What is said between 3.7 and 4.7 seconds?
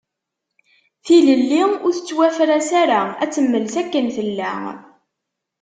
akken tella.